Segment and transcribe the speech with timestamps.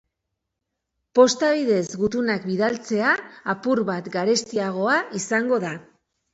[1.19, 3.13] Posta bidez gutunak bidaltzea
[3.55, 5.79] apur bat garestiagoa izango da.